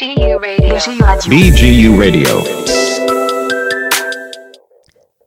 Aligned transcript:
BGU 0.00 0.38
Radio. 0.40 0.74
BGU 1.28 1.90
Radio. 2.00 2.34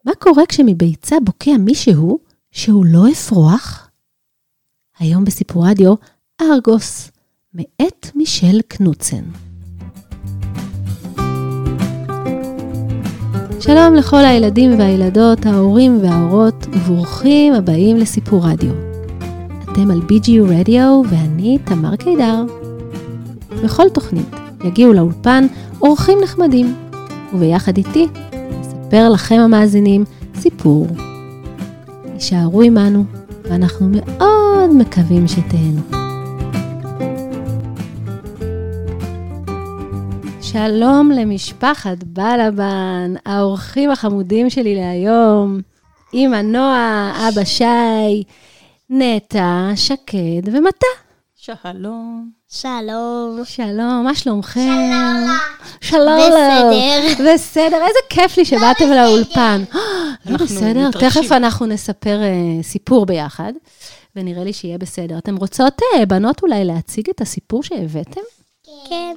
מה 0.04 0.12
קורה 0.18 0.46
כשמביצה 0.48 1.16
בוקע 1.24 1.50
מישהו 1.58 2.18
שהוא 2.50 2.84
לא 2.88 3.10
אפרוח? 3.12 3.90
היום 4.98 5.24
בסיפור 5.24 5.66
רדיו, 5.66 5.94
ארגוס, 6.42 7.10
מאת 7.54 8.06
מישל 8.14 8.60
קנוצן. 8.68 9.22
שלום 13.60 13.94
לכל 13.94 14.24
הילדים 14.24 14.78
והילדות, 14.78 15.46
ההורים 15.46 15.98
וההורות, 16.02 16.66
וברוכים 16.66 17.54
הבאים 17.54 17.96
לסיפור 17.96 18.46
רדיו. 18.46 18.72
אתם 19.62 19.90
על 19.90 20.00
BGU 20.00 20.58
רדיו 20.60 21.02
ואני 21.10 21.58
תמר 21.64 21.96
קידר. 21.96 22.44
בכל 23.64 23.88
תוכנית 23.88 24.43
יגיעו 24.64 24.92
לאולפן 24.92 25.46
אורחים 25.80 26.18
נחמדים, 26.22 26.74
וביחד 27.34 27.76
איתי 27.76 28.06
נספר 28.60 29.08
לכם 29.08 29.34
המאזינים 29.34 30.04
סיפור. 30.34 30.86
הישארו 32.14 32.62
עמנו, 32.62 33.04
ואנחנו 33.42 33.88
מאוד 33.88 34.70
מקווים 34.76 35.28
שתהנו. 35.28 35.80
שלום 40.42 41.10
למשפחת 41.10 42.04
בלבן, 42.04 43.14
האורחים 43.26 43.90
החמודים 43.90 44.50
שלי 44.50 44.74
להיום, 44.74 45.60
אמא 46.14 46.42
נועה, 46.42 47.28
אבא 47.28 47.44
שי, 47.44 48.24
נטע, 48.90 49.70
שקד 49.74 50.48
ומטה. 50.52 50.86
שלום. 51.34 52.43
שלום. 52.54 53.40
שלום, 53.44 54.04
מה 54.04 54.14
שלומכם? 54.14 54.90
שלום. 55.80 56.18
בסדר. 56.18 57.34
בסדר, 57.34 57.76
איזה 57.76 57.98
כיף 58.08 58.36
לי 58.36 58.44
שבאתם 58.44 58.84
לאולפן. 58.90 59.62
לא 60.30 60.36
בסדר. 60.36 60.90
תכף 60.90 61.32
אנחנו 61.32 61.66
נספר 61.66 62.22
אה, 62.22 62.62
סיפור 62.62 63.06
ביחד, 63.06 63.52
ונראה 64.16 64.44
לי 64.44 64.52
שיהיה 64.52 64.78
בסדר. 64.78 65.18
אתם 65.18 65.36
רוצות, 65.36 65.80
אה, 65.94 66.06
בנות, 66.06 66.42
אולי 66.42 66.64
להציג 66.64 67.10
את 67.10 67.20
הסיפור 67.20 67.62
שהבאתם? 67.62 68.20
כן. 68.88 69.14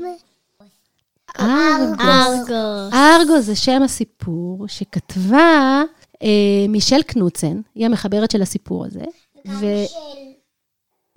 ארגוס. 1.40 2.00
ארגוס. 2.00 2.94
ארגו 2.94 3.42
זה 3.42 3.56
שם 3.56 3.84
הסיפור 3.84 4.66
שכתבה 4.68 5.84
אה, 6.24 6.66
מישל 6.70 7.02
קנוצן, 7.02 7.62
היא 7.76 7.86
המחברת 7.86 8.32
של 8.32 8.42
הסיפור 8.42 8.86
הזה. 8.86 9.06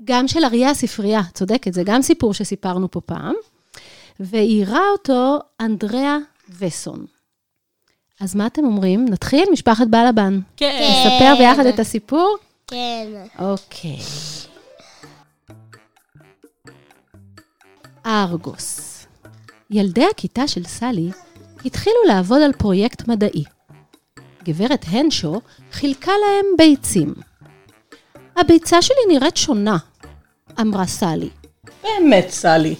וגם 0.00 0.28
של 0.28 0.44
אריה 0.44 0.70
הספרייה, 0.70 1.20
צודקת, 1.34 1.74
זה 1.74 1.82
גם 1.84 2.02
סיפור 2.02 2.34
שסיפרנו 2.34 2.90
פה 2.90 3.00
פעם. 3.00 3.34
ואיירה 4.20 4.90
אותו 4.92 5.38
אנדריאה 5.60 6.16
וסון. 6.58 7.06
אז 8.20 8.34
מה 8.36 8.46
אתם 8.46 8.64
אומרים? 8.64 9.04
נתחיל? 9.08 9.44
משפחת 9.52 9.86
בלבן. 9.86 10.40
כן. 10.56 10.82
נספר 10.82 11.34
ביחד 11.38 11.66
את 11.66 11.78
הסיפור? 11.78 12.36
כן. 12.66 13.06
אוקיי. 13.38 13.98
ארגוס. 18.06 19.06
ילדי 19.70 20.06
הכיתה 20.10 20.48
של 20.48 20.64
סלי 20.64 21.10
התחילו 21.64 21.96
לעבוד 22.06 22.42
על 22.42 22.52
פרויקט 22.52 23.08
מדעי. 23.08 23.44
גברת 24.44 24.84
הנשו 24.88 25.40
חילקה 25.72 26.12
להם 26.12 26.46
ביצים. 26.58 27.14
הביצה 28.36 28.82
שלי 28.82 28.96
נראית 29.08 29.36
שונה, 29.36 29.78
אמרה 30.60 30.86
סלי. 30.86 31.28
באמת, 31.82 32.26
סלי, 32.30 32.74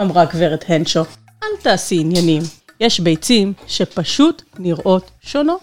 אמרה 0.00 0.24
גברת 0.24 0.64
הנשו, 0.68 1.02
אל 1.42 1.48
תעשי 1.62 2.00
עניינים. 2.00 2.42
יש 2.80 3.00
ביצים 3.00 3.52
שפשוט 3.66 4.42
נראות 4.58 5.10
שונות. 5.20 5.60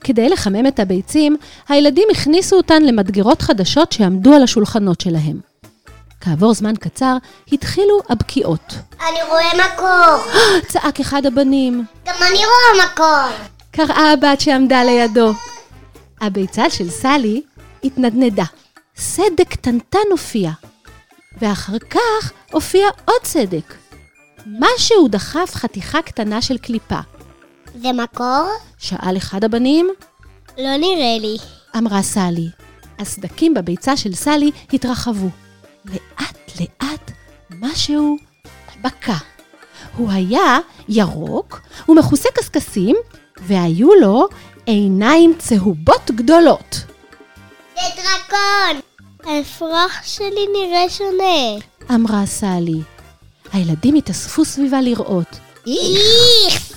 כדי 0.00 0.28
לחמם 0.28 0.66
את 0.66 0.80
הביצים, 0.80 1.36
הילדים 1.68 2.08
הכניסו 2.12 2.56
אותן 2.56 2.82
למדגרות 2.82 3.42
חדשות 3.42 3.92
שעמדו 3.92 4.34
על 4.34 4.42
השולחנות 4.42 5.00
שלהם. 5.00 5.40
כעבור 6.20 6.54
זמן 6.54 6.76
קצר 6.76 7.16
התחילו 7.52 8.00
הבקיעות. 8.08 8.74
אני 9.08 9.18
רואה 9.28 9.66
מקור. 9.66 10.32
צעק 10.72 11.00
אחד 11.00 11.26
הבנים, 11.26 11.84
גם 12.06 12.14
אני 12.20 12.38
רואה 12.38 12.86
מקור. 12.86 13.46
קראה 13.70 14.12
הבת 14.12 14.40
שעמדה 14.40 14.84
לידו. 14.84 15.32
הביצה 16.20 16.70
של 16.70 16.90
סלי 16.90 17.42
התנדנדה. 17.84 18.44
סדק 18.96 19.48
קטנטן 19.48 19.98
הופיע, 20.10 20.50
ואחר 21.38 21.78
כך 21.78 22.32
הופיע 22.52 22.86
עוד 23.04 23.24
סדק. 23.24 23.74
משהו 24.46 25.08
דחף 25.08 25.50
חתיכה 25.54 26.02
קטנה 26.02 26.42
של 26.42 26.58
קליפה. 26.58 27.00
זה 27.82 27.92
מקור? 27.92 28.48
שאל 28.78 29.16
אחד 29.16 29.44
הבנים, 29.44 29.90
לא 30.58 30.76
נראה 30.76 31.18
לי. 31.20 31.36
אמרה 31.78 32.02
סלי. 32.02 32.48
הסדקים 32.98 33.54
בביצה 33.54 33.96
של 33.96 34.14
סלי 34.14 34.50
התרחבו. 34.72 35.28
לאט 35.84 36.60
לאט 36.60 37.10
משהו 37.60 38.16
בקע. 38.82 39.16
הוא 39.96 40.10
היה 40.10 40.58
ירוק 40.88 41.60
ומכוסה 41.88 42.28
קשקשים, 42.34 42.96
והיו 43.36 43.88
לו 44.00 44.28
עיניים 44.66 45.34
צהובות 45.38 46.10
גדולות. 46.10 46.93
זה 47.74 48.02
דרקון. 48.02 48.80
האפרוח 49.24 50.00
שלי 50.02 50.46
נראה 50.52 50.88
שונה. 50.88 51.64
אמרה 51.94 52.26
סלי. 52.26 52.80
הילדים 53.52 53.94
התאספו 53.94 54.44
סביבה 54.44 54.80
לראות. 54.80 55.38
איך! 55.66 56.72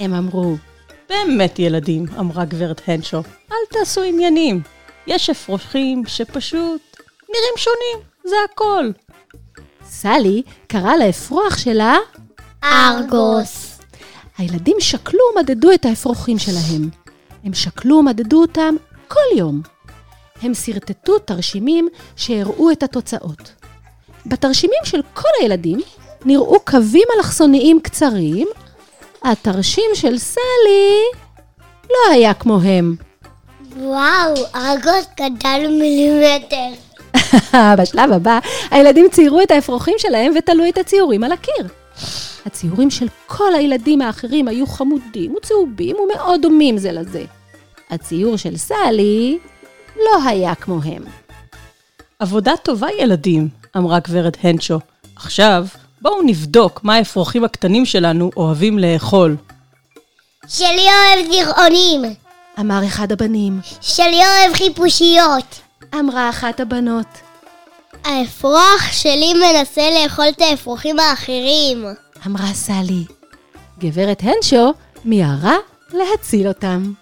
הם 0.00 0.14
אמרו, 0.14 0.56
באמת, 1.08 1.58
ילדים, 1.58 2.06
אמרה 2.18 2.44
גברת 2.44 2.80
הנשו, 2.86 3.22
אל 3.52 3.56
תעשו 3.70 4.02
עניינים. 4.02 4.62
יש 5.06 5.30
אפרוחים 5.30 6.02
שפשוט 6.06 6.96
נראים 7.28 7.56
שונים, 7.56 8.06
זה 8.24 8.36
הכל. 8.52 8.90
סלי 9.84 10.42
קראה 10.66 10.96
לאפרוח 10.96 11.58
שלה, 11.58 11.96
ארגוס. 12.64 13.78
הילדים 14.38 14.76
שקלו 14.80 15.20
ומדדו 15.36 15.72
את 15.72 15.84
האפרוחים 15.84 16.38
שלהם. 16.38 16.90
הם 17.44 17.54
שקלו 17.54 17.96
ומדדו 17.96 18.40
אותם 18.40 18.74
כל 19.08 19.36
יום. 19.36 19.62
הם 20.42 20.54
שרטטו 20.54 21.18
תרשימים 21.18 21.88
שהראו 22.16 22.70
את 22.70 22.82
התוצאות. 22.82 23.52
בתרשימים 24.26 24.80
של 24.84 25.00
כל 25.14 25.28
הילדים 25.40 25.80
נראו 26.24 26.60
קווים 26.60 27.08
אלכסוניים 27.16 27.80
קצרים. 27.80 28.48
התרשים 29.22 29.90
של 29.94 30.18
סלי 30.18 31.02
לא 31.90 32.12
היה 32.12 32.34
כמוהם. 32.34 32.96
וואו, 33.76 34.34
ארגוס 34.54 35.06
גדל 35.20 35.66
מילימטר. 35.68 36.68
בשלב 37.78 38.12
הבא, 38.12 38.38
הילדים 38.70 39.08
ציירו 39.10 39.40
את 39.42 39.50
האפרוחים 39.50 39.94
שלהם 39.98 40.32
ותלו 40.38 40.68
את 40.68 40.78
הציורים 40.78 41.24
על 41.24 41.32
הקיר. 41.32 41.68
הציורים 42.46 42.90
של 42.90 43.06
כל 43.26 43.54
הילדים 43.54 44.02
האחרים 44.02 44.48
היו 44.48 44.66
חמודים 44.66 45.34
וצהובים 45.36 45.96
ומאוד 45.96 46.42
דומים 46.42 46.78
זה 46.78 46.92
לזה. 46.92 47.24
הציור 47.90 48.36
של 48.36 48.56
סלי 48.56 49.38
לא 49.96 50.28
היה 50.28 50.54
כמוהם. 50.54 51.02
עבודה 52.18 52.52
טובה, 52.62 52.86
ילדים, 52.98 53.48
אמרה 53.76 53.98
גברת 53.98 54.36
הנשו. 54.42 54.78
עכשיו, 55.16 55.66
בואו 56.02 56.22
נבדוק 56.22 56.80
מה 56.84 56.94
האפרוחים 56.94 57.44
הקטנים 57.44 57.86
שלנו 57.86 58.30
אוהבים 58.36 58.78
לאכול. 58.78 59.36
שלי 60.48 60.86
אוהב 60.86 61.30
גרעונים. 61.32 62.02
אמר 62.60 62.80
אחד 62.86 63.12
הבנים. 63.12 63.60
שלי 63.80 64.18
אוהב 64.18 64.54
חיפושיות. 64.54 65.60
אמרה 65.94 66.30
אחת 66.30 66.60
הבנות. 66.60 67.06
האפרוח 68.04 68.92
שלי 68.92 69.32
מנסה 69.34 69.82
לאכול 69.90 70.24
את 70.28 70.40
האפרוחים 70.40 70.98
האחרים. 70.98 71.84
אמרה 72.26 72.52
סלי. 72.54 73.04
גברת 73.78 74.22
הנשו 74.22 74.72
מיהרה 75.04 75.56
להציל 75.92 76.48
אותם. 76.48 76.92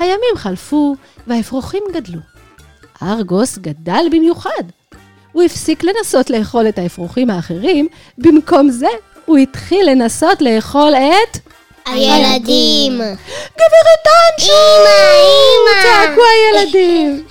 הימים 0.00 0.36
חלפו 0.36 0.96
והאפרוחים 1.26 1.82
גדלו. 1.92 2.20
ארגוס 3.02 3.58
גדל 3.58 4.04
במיוחד. 4.10 4.62
הוא 5.32 5.42
הפסיק 5.42 5.84
לנסות 5.84 6.30
לאכול 6.30 6.68
את 6.68 6.78
האפרוחים 6.78 7.30
האחרים, 7.30 7.88
במקום 8.18 8.70
זה 8.70 8.88
הוא 9.24 9.38
התחיל 9.38 9.90
לנסות 9.90 10.42
לאכול 10.42 10.94
את... 10.94 11.38
הילדים. 11.86 12.94
גברת 13.52 14.06
הנשו! 14.06 14.52
אמא, 14.52 15.70
אמא. 15.70 15.82
צעקו 15.82 16.22
הילדים. 16.32 17.24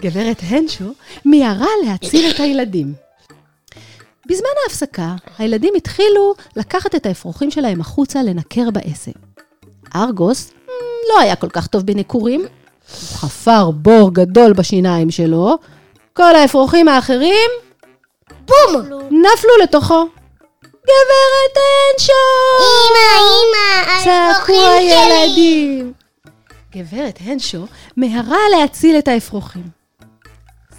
גברת 0.00 0.40
הנשו 0.42 0.92
מיהרה 1.24 1.68
להציל 1.86 2.30
את 2.30 2.40
הילדים. 2.40 2.94
בזמן 4.26 4.48
ההפסקה, 4.64 5.14
הילדים 5.38 5.74
התחילו 5.76 6.34
לקחת 6.56 6.94
את 6.94 7.06
האפרוחים 7.06 7.50
שלהם 7.50 7.80
החוצה 7.80 8.22
לנקר 8.22 8.70
בעשב. 8.70 9.12
ארגוס 9.96 10.50
לא 11.08 11.20
היה 11.20 11.36
כל 11.36 11.48
כך 11.48 11.66
טוב 11.66 11.82
בניקורים. 11.82 12.40
הוא 12.40 12.48
חפר 13.18 13.70
בור 13.70 14.14
גדול 14.14 14.52
בשיניים 14.52 15.10
שלו, 15.10 15.58
כל 16.12 16.36
האפרוחים 16.36 16.88
האחרים 16.88 17.50
בום! 18.46 18.82
נפלו 19.10 19.56
לתוכו. 19.62 20.08
גברת 20.62 21.56
הנשו! 21.56 22.12
אמא, 22.60 23.22
אמא, 23.22 24.04
צעקו! 24.04 24.52
הילדים. 24.52 25.92
גברת 26.76 27.18
הנשו 27.20 27.66
מהרה 27.96 28.38
להציל 28.50 28.98
את 28.98 29.08
האפרוחים. 29.08 29.68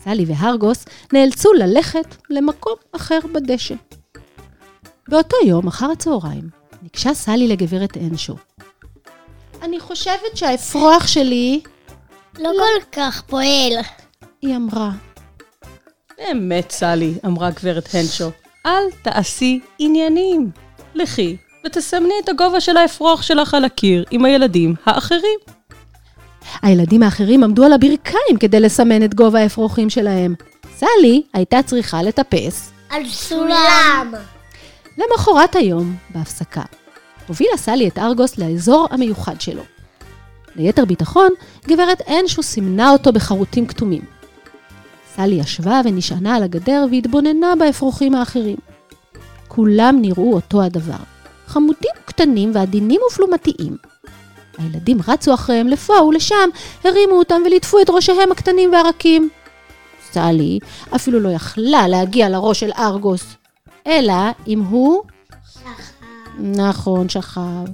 סלי 0.03 0.25
והרגוס 0.27 0.85
נאלצו 1.13 1.53
ללכת 1.53 2.15
למקום 2.29 2.75
אחר 2.95 3.19
בדשא. 3.33 3.75
באותו 5.07 5.37
יום, 5.45 5.67
אחר 5.67 5.91
הצהריים, 5.91 6.49
ניגשה 6.81 7.13
סלי 7.13 7.47
לגברת 7.47 7.97
הנשו. 8.01 8.35
אני 9.67 9.79
חושבת 9.79 10.37
שהאפרוח 10.37 11.07
שלי, 11.07 11.61
לא 12.39 12.49
כל 12.57 12.85
כך 12.91 13.21
פועל. 13.21 13.73
היא 14.41 14.55
אמרה, 14.55 14.89
באמת, 16.17 16.71
סלי, 16.71 17.13
אמרה 17.25 17.49
גברת 17.49 17.89
הנשו, 17.93 18.29
אל 18.65 18.83
תעשי 19.01 19.59
עניינים. 19.79 20.51
לכי 20.95 21.37
ותסמני 21.65 22.13
את 22.23 22.29
הגובה 22.29 22.59
של 22.59 22.77
האפרוח 22.77 23.21
שלך 23.21 23.53
על 23.53 23.65
הקיר 23.65 24.05
עם 24.11 24.25
הילדים 24.25 24.75
האחרים. 24.85 25.39
הילדים 26.61 27.03
האחרים 27.03 27.43
עמדו 27.43 27.63
על 27.63 27.73
הברכיים 27.73 28.37
כדי 28.39 28.59
לסמן 28.59 29.03
את 29.03 29.15
גובה 29.15 29.39
האפרוחים 29.39 29.89
שלהם. 29.89 30.35
סלי 30.75 31.21
הייתה 31.33 31.63
צריכה 31.63 32.03
לטפס. 32.03 32.71
על 32.89 33.07
סולם. 33.09 34.13
למחרת 34.97 35.55
היום, 35.55 35.95
בהפסקה, 36.09 36.63
הובילה 37.27 37.57
סלי 37.57 37.87
את 37.87 37.97
ארגוס 37.97 38.37
לאזור 38.37 38.87
המיוחד 38.91 39.41
שלו. 39.41 39.63
ליתר 40.55 40.85
ביטחון, 40.85 41.29
גברת 41.67 42.01
אנשו 42.09 42.43
סימנה 42.43 42.91
אותו 42.91 43.13
בחרוטים 43.13 43.67
כתומים. 43.67 44.01
סלי 45.15 45.35
ישבה 45.35 45.81
ונשענה 45.85 46.35
על 46.35 46.43
הגדר 46.43 46.85
והתבוננה 46.91 47.53
באפרוחים 47.59 48.15
האחרים. 48.15 48.57
כולם 49.47 49.97
נראו 50.01 50.33
אותו 50.33 50.61
הדבר, 50.61 51.03
חמודים 51.47 51.91
קטנים 52.05 52.51
ועדינים 52.53 53.01
ופלומתיים. 53.07 53.77
הילדים 54.57 54.97
רצו 55.07 55.33
אחריהם 55.33 55.67
לפה 55.67 55.93
ולשם, 55.93 56.49
הרימו 56.83 57.13
אותם 57.13 57.41
וליטפו 57.45 57.81
את 57.81 57.89
ראשיהם 57.89 58.31
הקטנים 58.31 58.71
והרכים. 58.73 59.29
סלי 60.11 60.59
אפילו 60.95 61.19
לא 61.19 61.29
יכלה 61.29 61.87
להגיע 61.87 62.29
לראש 62.29 62.59
של 62.59 62.71
ארגוס, 62.79 63.35
אלא 63.87 64.13
אם 64.47 64.61
הוא... 64.61 65.03
נכון, 66.39 67.09
שכב. 67.09 67.65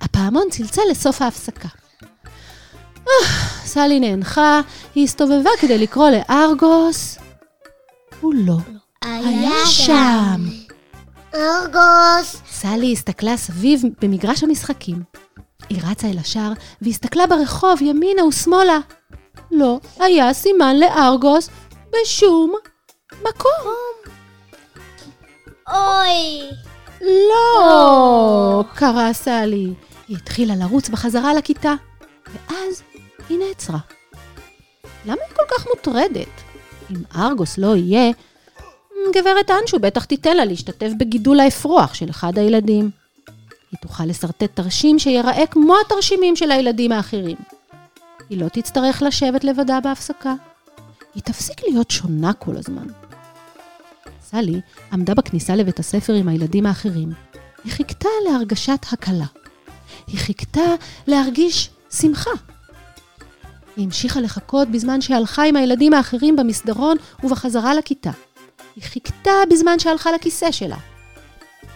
הפעמון 0.00 0.44
צלצל 0.50 0.82
לסוף 0.90 1.22
ההפסקה. 1.22 1.68
אה, 3.08 3.28
סלי 3.64 4.00
נאנחה, 4.00 4.60
היא 4.94 5.04
הסתובבה 5.04 5.50
כדי 5.60 5.78
לקרוא 5.78 6.10
לארגוס. 6.10 7.18
הוא 8.20 8.34
לא 8.36 8.56
היה 9.02 9.66
שם. 9.66 10.44
ארגוס. 11.34 12.42
סלי 12.50 12.92
הסתכלה 12.92 13.36
סביב 13.36 13.82
במגרש 14.00 14.42
המשחקים. 14.44 15.02
היא 15.68 15.80
רצה 15.90 16.08
אל 16.08 16.18
השער 16.18 16.52
והסתכלה 16.82 17.26
ברחוב 17.26 17.82
ימינה 17.82 18.24
ושמאלה. 18.24 18.78
לא 19.50 19.80
היה 20.00 20.32
סימן 20.32 20.76
לארגוס 20.76 21.48
בשום 21.92 22.54
מקום. 23.22 23.74
אוי. 25.68 26.50
לא! 27.02 28.64
קרא 28.74 29.12
סלי. 29.12 29.72
היא 30.08 30.16
התחילה 30.16 30.56
לרוץ 30.56 30.88
בחזרה 30.88 31.34
לכיתה, 31.34 31.74
ואז 32.26 32.82
היא 33.28 33.38
נעצרה. 33.38 33.78
למה 35.04 35.16
היא 35.28 35.36
כל 35.36 35.56
כך 35.56 35.66
מוטרדת? 35.66 36.42
אם 36.90 37.02
ארגוס 37.16 37.58
לא 37.58 37.76
יהיה, 37.76 38.10
גברת 39.14 39.50
אנשו 39.50 39.78
בטח 39.78 40.04
תיתן 40.04 40.36
לה 40.36 40.44
להשתתף 40.44 40.88
בגידול 40.98 41.40
האפרוח 41.40 41.94
של 41.94 42.10
אחד 42.10 42.38
הילדים. 42.38 42.90
היא 43.72 43.78
תוכל 43.82 44.04
לשרטט 44.04 44.56
תרשים 44.56 44.98
שיראה 44.98 45.46
כמו 45.46 45.74
התרשימים 45.86 46.36
של 46.36 46.50
הילדים 46.50 46.92
האחרים. 46.92 47.36
היא 48.30 48.40
לא 48.40 48.48
תצטרך 48.48 49.02
לשבת 49.02 49.44
לבדה 49.44 49.80
בהפסקה. 49.80 50.34
היא 51.14 51.22
תפסיק 51.22 51.62
להיות 51.62 51.90
שונה 51.90 52.32
כל 52.32 52.56
הזמן. 52.56 52.86
סלי 54.32 54.60
עמדה 54.92 55.14
בכניסה 55.14 55.56
לבית 55.56 55.78
הספר 55.78 56.12
עם 56.12 56.28
הילדים 56.28 56.66
האחרים. 56.66 57.12
היא 57.64 57.72
חיכתה 57.72 58.08
להרגשת 58.30 58.86
הקלה. 58.92 59.24
היא 60.06 60.18
חיכתה 60.18 60.74
להרגיש 61.06 61.70
שמחה. 61.90 62.30
היא 63.76 63.84
המשיכה 63.84 64.20
לחכות 64.20 64.68
בזמן 64.68 65.00
שהלכה 65.00 65.44
עם 65.44 65.56
הילדים 65.56 65.94
האחרים 65.94 66.36
במסדרון 66.36 66.96
ובחזרה 67.24 67.74
לכיתה. 67.74 68.10
היא 68.76 68.84
חיכתה 68.84 69.30
בזמן 69.50 69.78
שהלכה 69.78 70.12
לכיסא 70.12 70.50
שלה. 70.50 70.78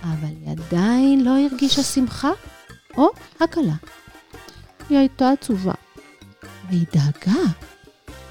אבל 0.02 0.28
היא 0.44 0.52
עדיין 0.52 1.24
לא 1.24 1.30
הרגישה 1.30 1.82
שמחה 1.82 2.30
או 2.96 3.08
הקלה. 3.40 3.74
היא 4.88 4.98
הייתה 4.98 5.30
עצובה. 5.30 5.74
והיא 6.68 6.86
דאגה. 6.92 7.40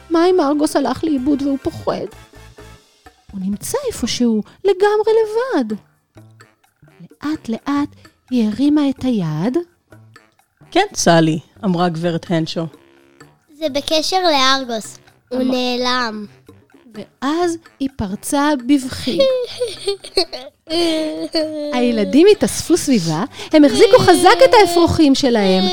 מה 0.10 0.26
אם 0.26 0.40
ארגוס 0.40 0.76
הלך 0.76 1.04
לאיבוד 1.04 1.42
והוא 1.42 1.58
פוחד? 1.62 2.06
הוא 3.36 3.42
נמצא 3.46 3.78
איפשהו, 3.88 4.42
לגמרי 4.64 5.14
לבד. 5.22 5.76
לאט 7.24 7.50
לאט 7.50 7.90
היא 8.30 8.48
הרימה 8.48 8.90
את 8.90 9.04
היד, 9.04 9.58
כן, 10.72 10.86
סלי, 10.94 11.40
אמרה 11.64 11.90
גברת 11.90 12.26
הנשו. 12.30 12.66
זה 13.54 13.70
בקשר 13.70 14.18
לארגוס. 14.24 14.98
הוא 15.30 15.44
נעלם. 15.44 16.26
ואז 16.94 17.58
היא 17.80 17.90
פרצה 17.96 18.50
בבכי. 18.68 19.20
הילדים 21.74 22.28
התאספו 22.32 22.78
סביבה, 22.78 23.24
הם 23.54 23.66
החזיקו 23.66 24.00
חזק 24.00 24.38
את 24.46 24.54
האפרוחים 24.62 25.16
שלהם. 25.16 25.64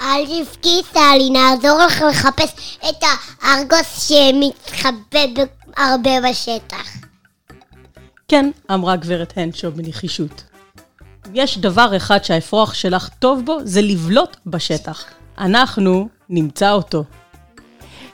אל 0.00 0.26
תבכי, 0.26 0.80
סלי, 0.92 1.30
נעזור 1.30 1.78
לך 1.86 2.04
לחפש 2.10 2.78
את 2.88 3.04
הארגוס 3.42 4.08
שמתחבא 4.08 5.26
ב- 5.34 5.57
הרבה 5.78 6.10
בשטח. 6.30 6.96
כן, 8.28 8.50
אמרה 8.72 8.96
גברת 8.96 9.32
הנשו 9.36 9.72
בנחישות. 9.72 10.44
יש 11.34 11.58
דבר 11.58 11.96
אחד 11.96 12.24
שהאפרוח 12.24 12.74
שלך 12.74 13.08
טוב 13.18 13.44
בו, 13.44 13.58
זה 13.64 13.82
לבלוט 13.82 14.36
בשטח. 14.46 15.04
אנחנו 15.38 16.08
נמצא 16.28 16.72
אותו. 16.72 17.04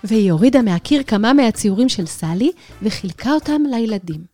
והיא 0.04 0.32
הורידה 0.32 0.62
מהקיר 0.62 1.02
כמה 1.02 1.32
מהציורים 1.32 1.88
של 1.88 2.06
סלי 2.06 2.50
וחילקה 2.82 3.30
אותם 3.30 3.62
לילדים. 3.70 4.24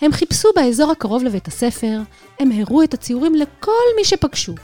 הם 0.00 0.12
חיפשו 0.12 0.48
באזור 0.56 0.92
הקרוב 0.92 1.24
לבית 1.24 1.48
הספר, 1.48 2.00
הם 2.40 2.50
הראו 2.52 2.82
את 2.82 2.94
הציורים 2.94 3.34
לכל 3.34 3.72
מי 3.96 4.04
שפגשו. 4.04 4.54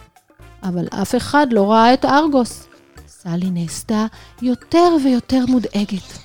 אבל 0.63 0.87
אף 1.03 1.15
אחד 1.15 1.47
לא 1.51 1.73
ראה 1.73 1.95
את 1.95 2.05
ארגוס. 2.05 2.69
סלי 3.09 3.51
נעשתה 3.51 4.07
יותר 4.43 4.97
ויותר 5.05 5.45
מודאגת. 5.49 6.22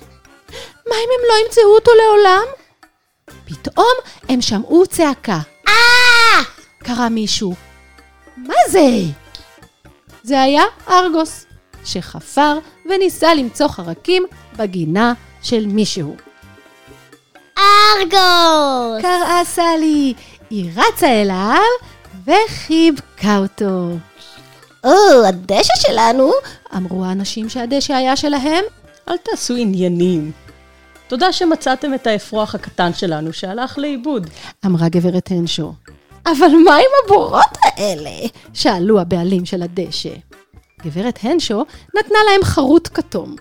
מה 0.88 0.94
אם 0.94 1.08
הם 1.18 1.24
לא 1.28 1.46
ימצאו 1.46 1.74
אותו 1.74 1.90
לעולם? 1.94 2.44
פתאום 3.44 3.92
הם 4.28 4.40
שמעו 4.40 4.86
צעקה. 4.86 5.38
אה! 5.68 6.42
קרא 6.78 7.08
מישהו. 7.08 7.54
מה 8.36 8.54
זה? 8.68 8.88
זה 10.22 10.42
היה 10.42 10.62
ארגוס, 10.90 11.46
שחפר 11.84 12.58
וניסה 12.86 13.34
למצוא 13.34 13.68
חרקים 13.68 14.26
בגינה 14.56 15.12
של 15.42 15.66
מישהו. 15.66 16.16
ארגוס! 17.58 19.02
קראה 19.02 19.42
סלי, 19.44 20.14
היא 20.50 20.70
רצה 20.76 21.22
אליו 21.22 21.62
וחיבקה 22.26 23.38
אותו. 23.38 23.90
או, 24.84 25.24
הדשא 25.28 25.72
שלנו, 25.76 26.32
אמרו 26.76 27.04
האנשים 27.04 27.48
שהדשא 27.48 27.94
היה 27.94 28.16
שלהם. 28.16 28.64
אל 29.08 29.16
תעשו 29.16 29.56
עניינים. 29.56 30.32
תודה 31.08 31.32
שמצאתם 31.32 31.94
את 31.94 32.06
האפרוח 32.06 32.54
הקטן 32.54 32.92
שלנו 32.92 33.32
שהלך 33.32 33.78
לאיבוד. 33.78 34.26
אמרה 34.66 34.88
גברת 34.88 35.30
הנשו. 35.30 35.72
אבל 36.26 36.48
מה 36.64 36.76
עם 36.76 36.90
הבורות 37.04 37.58
האלה? 37.62 38.28
שאלו 38.54 39.00
הבעלים 39.00 39.44
של 39.44 39.62
הדשא. 39.62 40.14
גברת 40.84 41.18
הנשו 41.22 41.64
נתנה 41.98 42.18
להם 42.30 42.44
חרוט 42.44 42.88
כתום. 42.94 43.36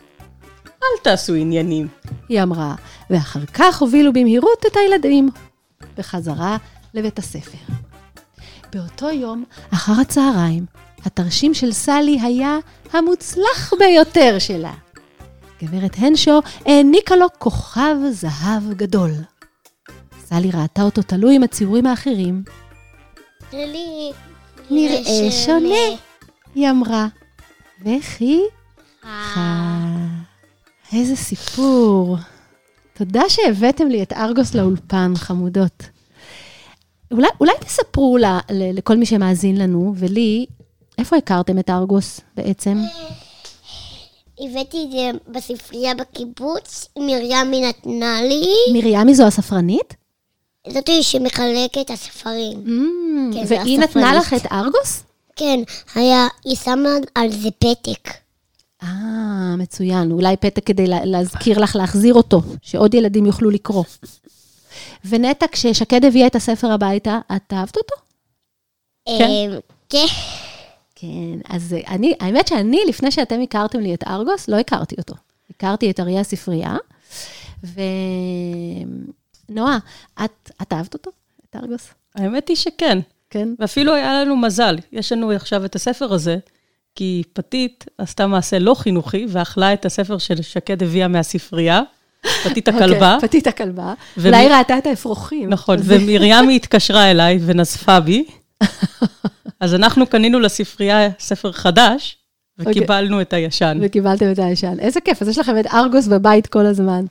אל 0.66 1.04
תעשו 1.04 1.34
עניינים. 1.34 1.88
היא 2.30 2.44
אמרה, 2.44 2.76
ואחר 3.10 3.46
כך 3.54 3.82
הובילו 3.82 4.14
במהירות 4.14 4.66
את 4.68 4.78
הילדים 4.78 5.30
בחזרה 5.98 6.58
לבית 6.94 7.20
הספר. 7.20 7.74
באותו 8.74 9.10
יום, 9.10 9.44
אחר 9.74 9.94
הצהריים, 10.02 10.66
התרשים 11.06 11.54
של 11.54 11.72
סלי 11.72 12.20
היה 12.22 12.58
המוצלח 12.94 13.74
ביותר 13.80 14.40
שלה. 14.40 14.74
גברת 15.64 15.96
הנשו 15.98 16.42
העניקה 16.66 17.16
לו 17.16 17.26
כוכב 17.40 17.96
זהב 18.12 18.74
גדול. 18.74 19.12
סלי 20.20 20.52
ראתה 20.52 20.82
אותו 20.82 21.02
תלוי 21.02 21.36
עם 21.36 21.44
הציורים 21.44 21.86
האחרים. 21.86 22.44
לי 23.54 24.12
נראה 24.70 25.32
שונה, 25.32 25.98
היא 26.56 26.70
אמרה. 26.70 27.08
וכי? 27.82 28.42
איזה 30.94 31.16
סיפור. 31.16 32.18
תודה 32.94 33.22
שהבאתם 33.28 33.88
לי 33.88 34.04
את 34.04 34.14
ארגוס 34.14 34.56
לאולפן, 34.56 35.14
חמודות. 35.16 35.84
אולי, 37.12 37.28
אולי 37.40 37.52
תספרו 37.60 38.18
ל, 38.18 38.26
ל, 38.26 38.78
לכל 38.78 38.98
מי 38.98 39.06
שמאזין 39.06 39.58
לנו, 39.58 39.94
ולי, 39.98 40.46
איפה 40.98 41.18
הכרתם 41.18 41.60
את 41.60 41.70
ארגוס 41.70 42.22
בעצם? 42.36 42.78
הבאתי 44.40 44.84
את 44.86 44.92
זה 44.92 45.12
בספרייה 45.28 45.94
בקיבוץ, 45.96 46.88
מרימי 46.98 47.62
נתנה 47.70 48.22
לי. 48.22 48.48
מרימי 48.74 49.16
זו 49.16 49.24
הספרנית? 49.28 49.94
זאתי 50.70 51.04
שמחלקת 51.04 51.78
את 51.82 51.90
הספרים. 51.90 52.64
Mm, 52.66 53.34
כן, 53.36 53.44
והיא 53.48 53.80
נתנה 53.80 54.14
לך. 54.16 54.34
את 54.34 54.52
ארגוס? 54.52 55.04
כן, 55.36 55.60
היה, 55.96 56.28
היא 56.46 56.56
שמה 56.56 56.90
על 57.16 57.32
זה 57.32 57.50
פתק. 57.52 58.10
אה, 58.84 58.88
מצוין. 59.58 60.12
אולי 60.12 60.38
פתק 60.38 60.66
כדי 60.66 60.88
לה- 60.88 61.06
להזכיר 61.06 61.60
לך 61.60 61.76
להחזיר 61.76 62.14
אותו, 62.14 62.42
שעוד 62.62 62.94
ילדים 62.94 63.26
יוכלו 63.26 63.50
לקרוא. 63.50 63.84
ונטע, 65.06 65.46
כששקד 65.52 66.06
הביאה 66.06 66.28
את 66.28 66.36
הספר 66.36 66.72
הביתה, 66.72 67.20
את 67.36 67.54
אהבת 67.54 67.78
אותו? 67.78 67.96
כן. 69.08 69.28
אמ, 69.30 69.60
כן. 69.90 70.06
כן, 71.00 71.40
אז 71.50 71.76
אני, 71.88 72.14
האמת 72.20 72.48
שאני, 72.48 72.80
לפני 72.88 73.12
שאתם 73.12 73.42
הכרתם 73.42 73.80
לי 73.80 73.94
את 73.94 74.04
ארגוס, 74.08 74.48
לא 74.48 74.56
הכרתי 74.56 74.96
אותו. 74.98 75.14
הכרתי 75.50 75.92
את 75.92 76.00
אריה 76.00 76.20
הספרייה, 76.20 76.78
ונועה, 79.50 79.78
את, 80.26 80.52
את 80.62 80.74
אהבת 80.74 80.94
אותו, 80.94 81.12
את 81.50 81.56
ארגוס? 81.56 81.90
האמת 82.16 82.48
היא 82.48 82.58
שכן. 82.58 83.00
כן. 83.30 83.50
ואפילו 83.60 83.94
היה 83.94 84.22
לנו 84.22 84.38
מזל. 84.38 84.78
יש 84.92 85.12
לנו 85.12 85.32
עכשיו 85.32 85.66
את 85.66 85.76
הספר 85.76 86.14
הזה, 86.14 86.38
כי 86.96 87.24
פתית 87.34 87.86
עשתה 87.98 88.28
מעשה 88.28 88.60
לא 88.60 88.74
חינוכי, 88.74 89.26
ואכלה 89.30 89.74
את 89.74 89.86
הספר 89.86 90.18
של 90.18 90.42
שקד 90.42 90.84
הביאה 90.84 91.08
מהספרייה, 91.08 91.82
פתית 92.44 92.68
הכלבה. 92.68 93.16
אוקיי, 93.16 93.30
פתית 93.30 93.48
הכלבה. 93.48 93.94
אולי 94.26 94.50
ראתה 94.50 94.78
את 94.78 94.88
האפרוחים. 94.88 95.50
נכון, 95.50 95.78
ומרימי 95.84 96.56
התקשרה 96.56 97.12
אליי 97.12 97.40
ונזפה 97.46 98.00
בי. 98.00 98.26
אז 99.60 99.74
אנחנו 99.74 100.08
קנינו 100.08 100.40
לספרייה 100.40 101.10
ספר 101.20 101.52
חדש, 101.52 102.18
וקיבלנו 102.60 103.22
את 103.22 103.34
הישן. 103.34 103.80
וקיבלתם 103.82 104.32
את 104.32 104.40
הישן. 104.40 104.80
איזה 104.80 105.02
כיף, 105.02 105.22
אז 105.22 105.28
יש 105.28 105.38
לכם 105.38 105.60
את 105.60 105.66
ארגוס 105.74 106.08
בבית 106.08 106.48
כל 106.48 106.66
הזמן. 106.66 107.06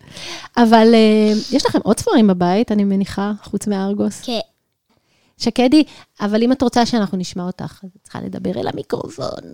אבל 0.56 0.94
אה, 0.94 1.32
יש 1.52 1.66
לכם 1.66 1.78
עוד 1.82 1.98
ספרים 1.98 2.26
בבית, 2.26 2.72
אני 2.72 2.84
מניחה, 2.84 3.32
חוץ 3.42 3.66
מארגוס. 3.66 4.22
כן. 4.22 4.38
שקדי, 5.38 5.84
אבל 6.20 6.42
אם 6.42 6.52
את 6.52 6.62
רוצה 6.62 6.86
שאנחנו 6.86 7.18
נשמע 7.18 7.42
אותך, 7.42 7.80
אז 7.84 7.90
את 7.96 8.02
צריכה 8.02 8.20
לדבר 8.20 8.60
אל 8.60 8.68
המיקרופון. 8.68 9.52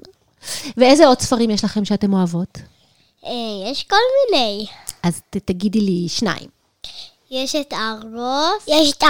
ואיזה 0.77 1.07
עוד 1.07 1.21
ספרים 1.21 1.51
יש 1.51 1.65
לכם 1.65 1.85
שאתם 1.85 2.13
אוהבות? 2.13 2.59
אה, 3.27 3.71
יש 3.71 3.83
כל 3.83 3.97
מיני. 4.31 4.67
אז 5.03 5.21
ת, 5.31 5.37
תגידי 5.37 5.81
לי 5.81 6.09
שניים. 6.09 6.49
יש 7.31 7.57
את 7.57 7.73
ארוס. 7.73 8.69
יש 8.69 8.93
את 8.93 9.03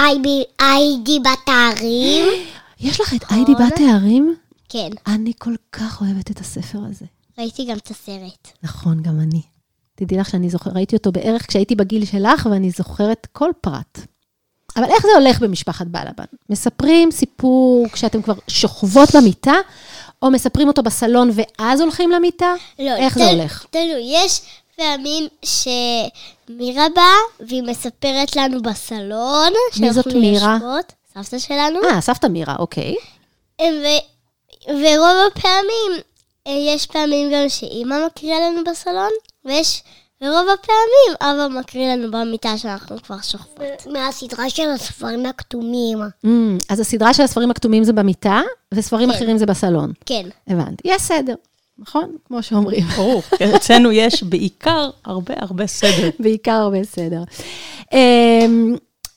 איידי 0.61 1.19
בתארים. 1.21 2.27
יש 2.83 3.01
לך 3.01 3.15
את 3.15 3.23
איידי 3.31 3.53
בת 3.55 3.81
הערים? 3.81 4.37
כן, 4.69 4.89
אני 5.07 5.33
כל 5.39 5.55
כך 5.73 6.01
אוהבת 6.01 6.31
את 6.31 6.41
הספר 6.41 6.79
הזה. 6.91 7.05
ראיתי 7.39 7.65
גם 7.65 7.77
את 7.77 7.91
הסרט. 7.91 8.49
נכון, 8.62 9.03
גם 9.03 9.21
אני. 9.21 9.43
תדעי 9.95 10.19
לך 10.19 10.31
שאני 10.31 10.51
זוכרת, 10.51 10.73
ראיתי 10.77 10.97
אותו 10.97 11.12
בערך 11.12 11.47
כשהייתי 11.49 11.75
בגיל 11.75 12.05
שלך, 12.05 12.49
ואני 12.51 12.71
זוכרת 12.71 13.27
כל 13.33 13.51
פרט. 13.61 13.99
אבל 14.77 14.85
איך 14.85 15.03
זה 15.03 15.09
הולך 15.19 15.41
במשפחת 15.41 15.87
בלבן? 15.87 16.25
מספרים 16.51 17.11
סיפור 17.11 17.87
כשאתם 17.93 18.23
כבר 18.23 18.35
שוכבות 18.49 19.09
במיטה, 19.17 19.55
או 20.23 20.31
מספרים 20.31 20.69
אותו 20.69 20.83
בסלון 20.83 21.31
ואז 21.33 21.81
הולכים 21.81 22.11
למיטה? 22.11 22.55
לא, 22.79 22.97
איך 22.97 23.15
זה 23.19 23.25
תל- 23.25 23.31
הולך? 23.39 23.67
תלוי, 23.71 24.03
יש 24.25 24.41
פעמים 24.77 25.29
שמירה 25.45 26.87
באה 26.95 27.47
והיא 27.49 27.62
מספרת 27.62 28.37
לנו 28.37 28.62
בסלון. 28.62 29.53
מי 29.81 29.93
זאת 29.93 30.07
מירה? 30.07 30.53
יושבות, 30.53 30.93
סבתא 31.14 31.38
שלנו. 31.38 31.78
אה, 31.90 32.00
סבתא 32.00 32.26
מירה, 32.26 32.57
אוקיי. 32.59 32.95
ו- 33.61 34.04
ורוב 34.69 35.16
הפעמים, 35.33 36.02
אה, 36.47 36.52
יש 36.52 36.87
פעמים 36.87 37.31
גם 37.33 37.49
שאימא 37.49 37.97
מקריאה 38.07 38.40
לנו 38.40 38.64
בסלון, 38.71 39.11
ויש, 39.45 39.83
ורוב 40.23 40.47
הפעמים 40.54 41.16
אבא 41.21 41.59
מקריא 41.61 41.88
לנו 41.92 42.11
במיטה 42.11 42.59
שאנחנו 42.59 42.97
כבר 43.02 43.21
שוכבות. 43.23 43.87
מהסדרה 43.92 44.50
של 44.50 44.71
הספרים 44.71 45.26
הכתומים. 45.26 45.99
Mm, 46.26 46.28
אז 46.69 46.81
הסדרה 46.81 47.14
של 47.14 47.23
הספרים 47.23 47.50
הכתומים 47.50 47.85
זה 47.85 47.92
במיטה, 47.92 48.40
וספרים 48.75 49.11
כן. 49.11 49.16
אחרים 49.16 49.38
זה 49.38 49.47
בסלון. 49.47 49.92
כן. 50.07 50.28
הבנתי. 50.49 50.88
יש 50.88 51.02
סדר, 51.02 51.35
נכון? 51.78 52.16
כמו 52.26 52.42
שאומרים. 52.42 52.85
ברור, 52.97 53.23
אצלנו 53.57 53.92
יש 53.92 54.23
בעיקר 54.23 54.90
הרבה 55.04 55.35
הרבה 55.37 55.66
סדר. 55.66 56.11
בעיקר 56.21 56.52
הרבה 56.52 56.85
סדר. 56.85 57.23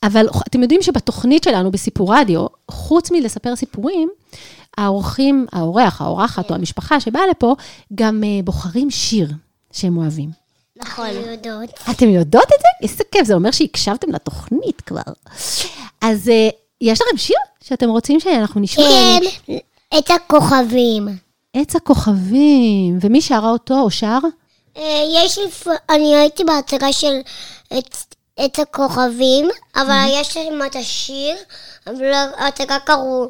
אבל 0.06 0.26
אתם 0.48 0.62
יודעים 0.62 0.82
שבתוכנית 0.82 1.44
שלנו, 1.44 1.70
בסיפור 1.70 2.14
רדיו, 2.14 2.46
חוץ 2.70 3.10
מלספר 3.10 3.56
סיפורים, 3.56 4.08
האורחים, 4.78 5.46
האורח, 5.52 6.02
האורחת 6.02 6.50
או 6.50 6.54
המשפחה 6.54 7.00
שבאה 7.00 7.26
לפה, 7.30 7.54
גם 7.94 8.24
אה, 8.24 8.42
בוחרים 8.44 8.90
שיר 8.90 9.28
שהם 9.72 9.96
אוהבים. 9.96 10.30
נכון. 10.76 11.08
יודעות. 11.30 11.70
אתם 11.90 12.08
יודעות 12.08 12.44
את 12.44 12.60
זה? 12.60 12.88
איזה 12.88 13.04
כיף, 13.12 13.26
זה 13.26 13.34
אומר 13.34 13.50
שהקשבתם 13.50 14.12
לתוכנית 14.12 14.80
כבר. 14.80 15.02
אז 16.00 16.28
אה, 16.28 16.48
יש 16.80 17.00
לכם 17.02 17.16
שיר 17.16 17.36
שאתם 17.64 17.88
רוצים 17.88 18.20
שאנחנו 18.20 18.60
נשמע? 18.60 18.84
כן. 19.46 19.56
את 19.98 20.10
הכוכבים. 20.10 21.08
עץ 21.52 21.76
הכוכבים. 21.76 22.98
ומי 23.00 23.20
שרה 23.20 23.50
אותו 23.50 23.80
או 23.80 23.90
שר? 23.90 24.18
אה, 24.76 24.82
יש 25.14 25.38
לי, 25.38 25.44
אני 25.90 26.16
הייתי 26.16 26.44
בהצגה 26.44 26.92
של 26.92 27.20
את, 28.44 28.58
הכוכבים, 28.58 29.48
אבל 29.76 30.06
יש 30.08 30.36
להם 30.36 30.60
את 30.66 30.76
השיר, 30.76 31.36
אבל 31.86 32.12
ההצגה 32.38 32.78
קראו 32.78 33.28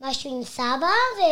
משהו 0.00 0.36
עם 0.36 0.44
סבא, 0.44 0.92
ו... 1.18 1.22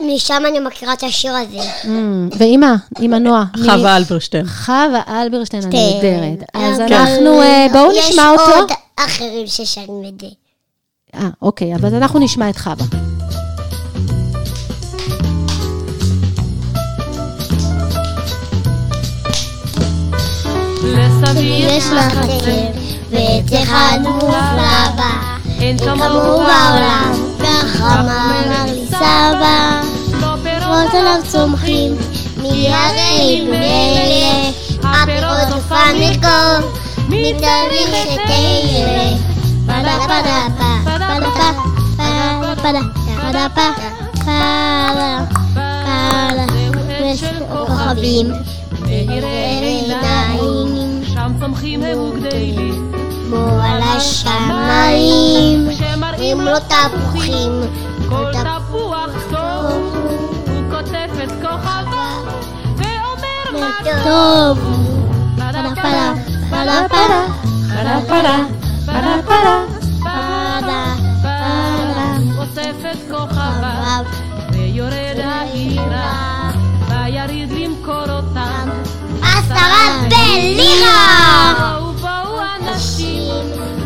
ומשם 0.00 0.42
אני 0.48 0.60
מכירה 0.60 0.92
את 0.92 1.02
השיר 1.02 1.34
הזה. 1.34 1.70
אמ, 1.84 2.28
ואימא, 2.38 2.74
אימא 3.00 3.16
נועה. 3.16 3.44
חווה 3.56 3.96
אלברשטיין. 3.96 4.46
חווה 4.46 5.22
אלברשטיין 5.22 5.62
הנהדרת. 5.62 6.48
אז 6.54 6.80
אבל 6.80 6.92
אנחנו, 6.92 7.42
אה, 7.42 7.66
בואו 7.72 7.92
נשמע 7.98 8.30
אותו. 8.30 8.42
יש 8.42 8.56
עוד 8.56 8.70
אחרים 8.96 9.46
ששרים 9.46 10.04
את 10.08 10.20
זה. 10.20 10.26
אה, 11.14 11.28
אוקיי, 11.42 11.74
אז 11.74 11.94
אנחנו 11.94 12.20
נשמע 12.20 12.50
את 12.50 12.56
חווה. 12.56 12.86
יש 21.38 21.84
עצב, 21.84 22.50
ואת 23.10 23.62
אחד 23.62 23.98
מופלא 24.02 24.88
בה. 24.96 25.10
אין 25.60 25.78
כמוהו 25.78 26.38
בעולם, 26.38 27.12
ככה 27.38 28.00
אמר 28.00 28.64
לי 28.66 28.86
סבא. 28.86 29.80
פירות 30.42 30.94
עליו 30.94 31.20
צומחים, 31.28 31.94
מיליארדי 32.42 33.44
בני 33.46 34.52
הפירות 34.82 35.58
ופניקו, 35.58 36.68
מתאריך 37.08 37.90
שתהיה. 38.02 39.16
פדה 39.66 39.98
פדה 40.04 40.46
פדה 40.84 41.18
פדה 41.20 41.52
פדה, 42.56 42.80
פדה 43.22 43.46
פדה, 43.54 43.70
פדה. 44.14 45.24
יש 47.04 47.24
כוכבים, 47.52 48.32
מאירי 48.84 49.26
עיניים, 49.26 51.04
שם 51.04 51.32
צומחים 51.40 51.82
הם 51.82 51.98
וגדלים, 52.00 52.92
כמו 53.28 53.46
על 53.62 53.82
השמיים, 53.82 55.68
שמראים 55.72 56.40
אם 56.40 56.40
לא 56.40 56.58
תפוחים, 56.58 57.52
כל 58.08 58.32
תפוח 58.32 59.10
טוב, 59.30 59.96
הוא 60.46 60.62
כותב 60.70 61.20
את 61.22 61.30
כוכבו, 61.42 62.30
ואומר 62.76 63.60
מה 63.60 63.70
טוב. 64.04 64.58
פדה 65.36 65.70
פדה, 65.74 66.12
פדה 66.50 66.86
פדה, 66.88 67.24
פרה 67.70 68.00
פרה, 68.08 68.38
פרה 68.86 69.18
פרה. 69.26 69.73
עשרה 79.64 80.08
בלירה! 80.08 81.54
בואו 81.78 81.92
בואו 81.92 82.40
אנשים, 82.60 83.32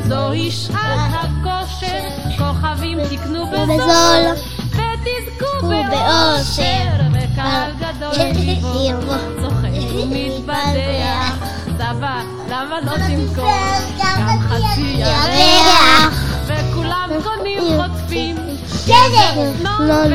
זוהי 0.08 0.50
שעת 0.50 1.12
הכושר, 1.12 1.98
כוכבים 2.38 2.98
תקנו 3.04 3.46
בזול, 3.46 4.24
ותזכו 4.70 5.68
באושר, 5.68 6.88
וקהל 7.12 7.72
גדול 7.78 8.24
ליבו, 8.34 8.68
ליבו, 8.78 9.12
צוחק 9.42 9.94
ומתבדח, 9.94 11.46
סבא, 11.78 12.20
למה 12.48 12.80
לא 12.80 12.92
תמכור? 12.92 13.50
גם 13.98 14.38
חצי 14.40 14.80
ירח, 14.80 16.24
וכולם 16.46 17.10
קונים 17.22 17.62
חוטפים, 17.76 18.36
בסדר, 18.64 19.52
נון 19.62 19.88
לא 19.88 20.08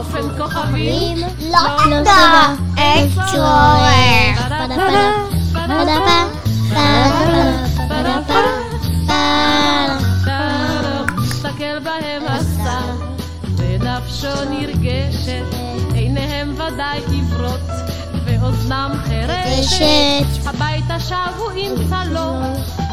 באופן 0.00 0.42
כוכבים 0.42 1.18
לא, 1.18 1.58
לא 1.76 1.84
נודע 1.84 2.54
לא. 2.76 2.82
אקסטרואר. 2.82 3.80
נרגשת, 14.50 15.54
עיניהם 15.94 16.54
ודאי 16.54 17.00
עיוורות, 17.10 17.70
ואוזנם 18.24 18.92
חירשת. 19.04 20.46
הביתה 20.46 21.00
שבו 21.00 21.50
עם 21.56 21.72
צלום, 21.88 22.42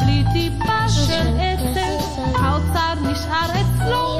בלי 0.00 0.24
טיפה 0.32 0.88
של 0.88 1.28
עצם, 1.40 2.24
האוצר 2.34 2.94
נשאר 3.02 3.50
אצלו. 3.50 4.18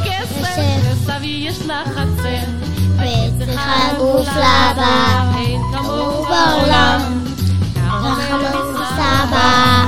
הכסף, 0.00 0.58
וסבי 0.92 1.44
יש 1.48 1.62
לה 1.66 1.82
חצר, 1.86 2.50
ועץ 2.96 3.48
אחד 3.48 3.94
מופלא 3.98 4.72
בה, 4.76 5.32
אין 5.38 5.60
כמוהו 5.72 6.24
בעולם. 6.24 7.24
רחמנא 7.86 8.84
סבא, 8.96 9.86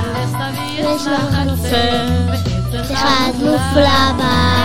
יש 0.78 1.06
לה 1.06 1.18
חצר, 1.18 2.06
אחד 2.92 3.32
מופלא 3.34 4.12
בה, 4.18 4.64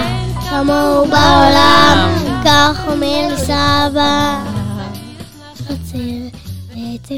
כמוהו 0.50 1.06
בעולם, 1.06 2.10
כך 2.46 2.82
אומר 2.88 3.38
סבא. 3.38 4.44
חצר, 5.56 6.38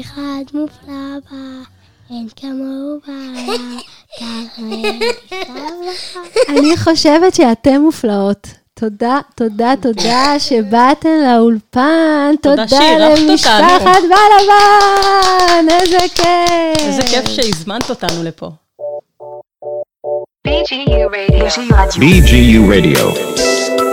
אחד 0.00 0.44
מופלא 0.54 1.18
בה, 1.30 1.36
אין 2.10 2.28
כמוהו 2.36 3.00
בעולם, 3.06 3.76
אני 6.48 6.76
חושבת 6.76 7.34
שאתן 7.34 7.80
מופלאות. 7.80 8.48
תודה, 8.74 9.18
תודה, 9.34 9.74
תודה 9.82 10.34
שבאתן 10.38 11.20
לאולפן. 11.24 12.34
תודה 12.42 12.64
למשפחת. 12.98 13.82
בלבן, 14.02 15.68
איזה 15.70 15.98
כיף. 16.14 16.86
איזה 16.86 17.02
כיף 17.02 17.28
שהזמנת 17.28 17.90
אותנו 17.90 18.22
לפה. 18.22 18.50
BGU 21.98 22.62
Radio. 22.72 23.91